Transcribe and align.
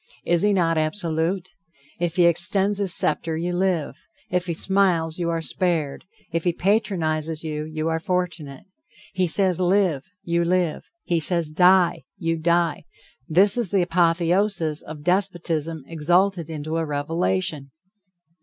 Is 0.25 0.41
he 0.41 0.51
not 0.51 0.79
absolute? 0.79 1.49
If 1.99 2.15
he 2.15 2.25
extends 2.25 2.79
his 2.79 2.91
scepter, 2.91 3.37
you 3.37 3.53
live; 3.53 4.03
if 4.31 4.47
he 4.47 4.55
smiles 4.55 5.19
you 5.19 5.29
are 5.29 5.43
spared; 5.43 6.05
if 6.31 6.43
he 6.43 6.53
patronizes 6.53 7.43
you, 7.43 7.65
you 7.65 7.87
are 7.87 7.99
fortunate. 7.99 8.63
He 9.13 9.27
says, 9.27 9.61
live! 9.61 10.09
you 10.23 10.43
live. 10.43 10.89
He 11.03 11.19
says, 11.19 11.51
die! 11.51 12.05
you 12.17 12.39
die. 12.39 12.85
This 13.29 13.59
is 13.59 13.69
the 13.69 13.83
apotheosis 13.83 14.81
of 14.81 15.03
despotism 15.03 15.83
exalted 15.85 16.49
into 16.49 16.77
a 16.77 16.85
revelation. 16.87 17.69